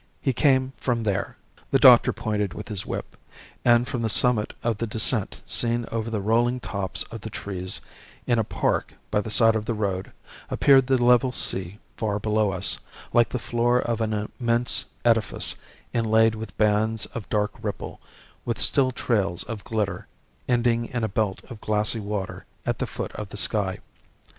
[0.19, 1.37] He came from there."
[1.69, 3.15] The doctor pointed with his whip,
[3.63, 7.81] and from the summit of the descent seen over the rolling tops of the trees
[8.25, 10.11] in a park by the side of the road,
[10.49, 12.79] appeared the level sea far below us,
[13.13, 15.53] like the floor of an immense edifice
[15.93, 18.01] inlaid with bands of dark ripple,
[18.43, 20.07] with still trails of glitter,
[20.47, 23.77] ending in a belt of glassy water at the foot of the sky.